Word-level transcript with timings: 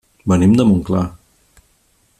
Venim 0.31 0.55
de 0.61 0.65
Montclar. 0.69 1.05